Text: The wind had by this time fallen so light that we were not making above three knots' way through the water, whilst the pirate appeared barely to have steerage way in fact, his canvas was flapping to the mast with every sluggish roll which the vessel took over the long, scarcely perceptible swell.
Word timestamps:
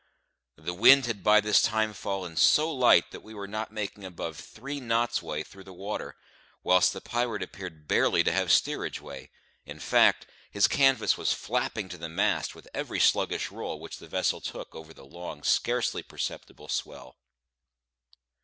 The 0.57 0.73
wind 0.73 1.05
had 1.05 1.23
by 1.23 1.41
this 1.41 1.61
time 1.61 1.93
fallen 1.93 2.35
so 2.35 2.73
light 2.73 3.11
that 3.11 3.21
we 3.21 3.35
were 3.35 3.47
not 3.47 3.71
making 3.71 4.03
above 4.03 4.35
three 4.35 4.79
knots' 4.79 5.21
way 5.21 5.43
through 5.43 5.65
the 5.65 5.75
water, 5.75 6.15
whilst 6.63 6.91
the 6.93 7.01
pirate 7.01 7.43
appeared 7.43 7.87
barely 7.87 8.23
to 8.23 8.31
have 8.31 8.51
steerage 8.51 8.99
way 8.99 9.29
in 9.63 9.79
fact, 9.79 10.25
his 10.49 10.67
canvas 10.67 11.19
was 11.19 11.33
flapping 11.33 11.87
to 11.89 11.99
the 11.99 12.09
mast 12.09 12.55
with 12.55 12.67
every 12.73 12.99
sluggish 12.99 13.51
roll 13.51 13.79
which 13.79 13.97
the 13.99 14.07
vessel 14.07 14.41
took 14.41 14.73
over 14.73 14.91
the 14.91 15.05
long, 15.05 15.43
scarcely 15.43 16.01
perceptible 16.01 16.67
swell. 16.67 17.15